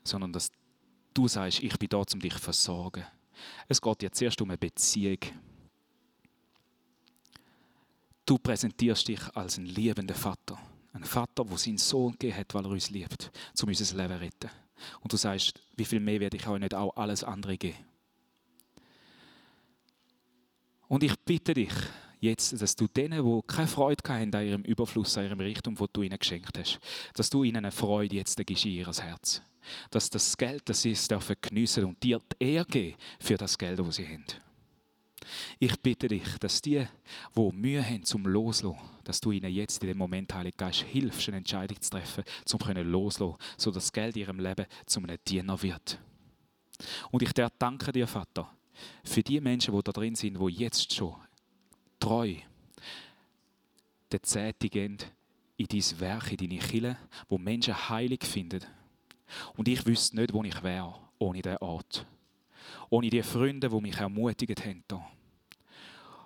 [0.03, 0.51] sondern dass
[1.13, 3.05] du sagst, ich bin da, um dich zu versorgen.
[3.69, 5.19] Es geht dir zuerst um eine Beziehung.
[8.25, 10.59] Du präsentierst dich als ein liebender Vater.
[10.91, 13.31] Ein Vater, der seinen Sohn gegeben hat, weil er uns liebt,
[13.61, 14.49] um unser Leben zu retten.
[14.99, 17.77] Und du sagst, wie viel mehr werde ich euch nicht auch alles andere geben?
[20.89, 21.73] Und ich bitte dich
[22.19, 25.87] jetzt, dass du denen, die keine Freude haben an ihrem Überfluss, an ihrem Reichtum, wo
[25.87, 26.79] du ihnen geschenkt hast,
[27.13, 29.41] dass du ihnen eine Freude jetzt gibst in ihr Herz.
[29.91, 33.57] Dass das Geld, das sie es dürfen geniessen und dir die Ehre geben für das
[33.57, 34.25] Geld, das sie haben.
[35.59, 36.87] Ich bitte dich, dass die,
[37.35, 41.27] die Mühe haben zum Loslassen, dass du ihnen jetzt in dem Moment, Heiliger Geist, hilfst,
[41.27, 42.23] eine Entscheidung zu treffen,
[42.63, 45.99] können loslassen, so das Geld in ihrem Leben zum einem Diener wird.
[47.11, 48.49] Und ich danke dir, Vater,
[49.03, 51.15] für die Menschen, die da drin sind, die jetzt schon
[51.99, 52.35] treu
[54.11, 54.97] den Zehnte gehen
[55.57, 58.61] in dein Werk, in deine Kille, wo Menschen heilig finden.
[59.55, 62.05] Und ich wüsste nicht, wo ich wäre ohne diesen Ort.
[62.89, 64.83] Ohne die Freunde, die mich ermutigt haben.
[64.89, 65.05] Hier.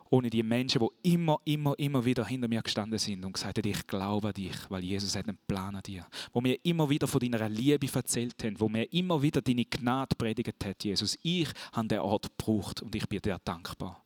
[0.09, 3.69] Ohne die Menschen, die immer, immer, immer wieder hinter mir gestanden sind und gesagt haben,
[3.69, 6.05] ich glaube an dich, weil Jesus hat einen Plan an dir.
[6.33, 10.15] Wo mir immer wieder von deiner Liebe erzählt haben, wo mir immer wieder deine Gnade
[10.17, 11.17] predigt hat, Jesus.
[11.21, 14.03] Ich habe den Ort gebraucht und ich bin dir dankbar.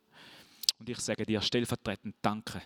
[0.86, 2.61] Und ich sage dir stellvertretend Danke,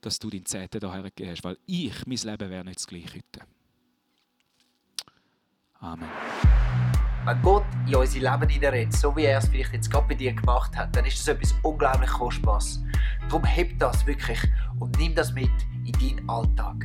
[0.00, 3.16] dass du deinen Zehnten hierher gegeben hast, weil ich, mein Leben wäre nicht das gleiche
[3.16, 3.46] heute.
[5.78, 6.08] Amen.
[7.26, 10.32] Wenn Gott in unser Leben hineinredet, so wie er es vielleicht jetzt gerade bei dir
[10.32, 12.82] gemacht hat, dann ist das etwas unglaublich Kostbares.
[13.28, 14.38] Darum heb das wirklich
[14.80, 15.50] und nimm das mit
[15.84, 16.82] in deinen Alltag.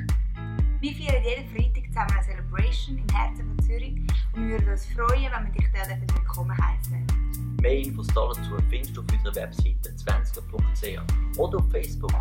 [0.81, 3.95] Wir feiern jeden Freitag zusammen eine Celebration im Herzen von Zürich
[4.33, 7.50] und wir würden uns freuen, wenn wir dich dort willkommen heißen.
[7.61, 12.11] Mehr Infos dazu findest du auf unserer Webseite 20.ch oder auf Facebook.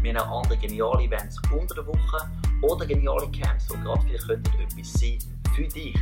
[0.00, 2.30] Wir haben auch andere geniale Events unter der Woche
[2.62, 5.18] oder geniale Camps, die gerade vielleicht könnten etwas sein
[5.54, 5.98] für dich.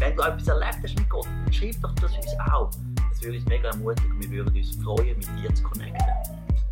[0.00, 2.70] Wenn du etwas erlebt hast mit Gott, dann schreib doch das uns auch.
[3.10, 6.06] Das würde uns mega ermutigen und wir würden uns freuen, mit dir zu connecten.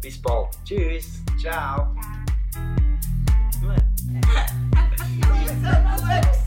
[0.00, 0.48] Bis bald.
[0.64, 1.22] Tschüss.
[1.38, 1.94] Ciao.
[3.50, 3.76] Ciao.